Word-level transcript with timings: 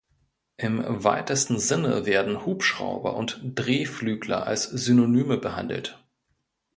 Im 0.57 0.83
weitesten 1.03 1.59
Sinne 1.59 2.07
werden 2.07 2.43
"Hubschrauber" 2.43 3.15
und 3.15 3.39
"Drehflügler" 3.53 4.47
als 4.47 4.63
Synonyme 4.63 5.37
behandelt. 5.37 6.03